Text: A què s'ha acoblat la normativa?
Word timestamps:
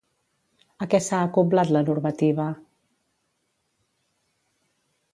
A 0.85 0.87
què 0.93 0.99
s'ha 1.07 1.19
acoblat 1.25 1.75
la 1.77 1.83
normativa? 1.91 2.49